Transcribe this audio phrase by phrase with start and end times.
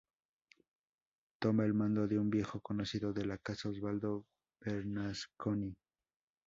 [1.37, 4.25] Toma el mando un viejo conocido de la casa Osvaldo
[4.59, 5.75] Bernasconi.